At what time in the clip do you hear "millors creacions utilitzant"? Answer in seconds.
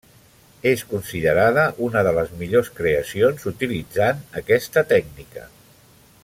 2.39-4.25